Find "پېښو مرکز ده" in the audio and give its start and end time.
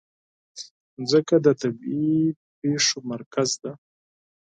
2.59-3.71